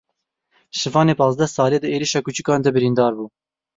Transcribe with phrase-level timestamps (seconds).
[0.79, 3.25] Şivanê panzdeh salî di êrişa kûçikan de birîndar bû.